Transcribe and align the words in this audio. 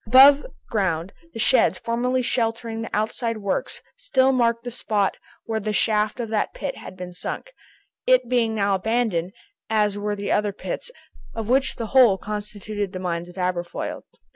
Above 0.07 0.43
ground, 0.71 1.13
the 1.31 1.37
sheds, 1.37 1.77
formerly 1.77 2.23
sheltering 2.23 2.81
the 2.81 2.89
outside 2.91 3.37
works, 3.37 3.83
still 3.95 4.31
marked 4.31 4.63
the 4.63 4.71
spot 4.71 5.15
where 5.45 5.59
the 5.59 5.71
shaft 5.71 6.19
of 6.19 6.27
that 6.29 6.55
pit 6.55 6.75
had 6.75 6.97
been 6.97 7.13
sunk, 7.13 7.51
it 8.07 8.27
being 8.27 8.55
now 8.55 8.73
abandoned, 8.73 9.31
as 9.69 9.99
were 9.99 10.15
the 10.15 10.31
other 10.31 10.51
pits, 10.53 10.89
of 11.35 11.49
which 11.49 11.75
the 11.75 11.85
whole 11.93 12.17
constituted 12.17 12.91
the 12.93 12.99
mines 12.99 13.29
of 13.29 13.37
Aberfoyle. 13.37 14.03